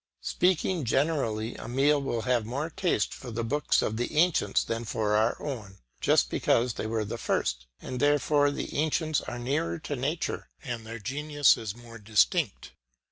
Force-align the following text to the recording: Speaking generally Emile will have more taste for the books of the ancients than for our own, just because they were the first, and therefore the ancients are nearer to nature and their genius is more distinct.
Speaking 0.23 0.83
generally 0.83 1.55
Emile 1.59 2.01
will 2.01 2.23
have 2.23 2.43
more 2.43 2.71
taste 2.71 3.13
for 3.13 3.29
the 3.29 3.43
books 3.43 3.83
of 3.83 3.97
the 3.97 4.17
ancients 4.17 4.63
than 4.63 4.83
for 4.83 5.15
our 5.15 5.39
own, 5.39 5.77
just 5.99 6.31
because 6.31 6.73
they 6.73 6.87
were 6.87 7.05
the 7.05 7.19
first, 7.19 7.67
and 7.79 7.99
therefore 7.99 8.49
the 8.49 8.75
ancients 8.75 9.21
are 9.21 9.37
nearer 9.37 9.77
to 9.77 9.95
nature 9.95 10.49
and 10.63 10.87
their 10.87 10.97
genius 10.97 11.55
is 11.55 11.77
more 11.77 11.99
distinct. 11.99 12.71